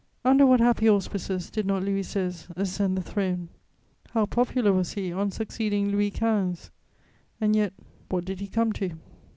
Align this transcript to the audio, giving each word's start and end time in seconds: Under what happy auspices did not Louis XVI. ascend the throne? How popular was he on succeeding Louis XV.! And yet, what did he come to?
Under 0.25 0.47
what 0.47 0.59
happy 0.59 0.89
auspices 0.89 1.51
did 1.51 1.67
not 1.67 1.83
Louis 1.83 2.01
XVI. 2.01 2.51
ascend 2.55 2.97
the 2.97 3.03
throne? 3.03 3.49
How 4.13 4.25
popular 4.25 4.73
was 4.73 4.93
he 4.93 5.13
on 5.13 5.29
succeeding 5.29 5.89
Louis 5.91 6.09
XV.! 6.09 6.71
And 7.39 7.55
yet, 7.55 7.73
what 8.09 8.25
did 8.25 8.39
he 8.39 8.47
come 8.47 8.73
to? 8.73 8.95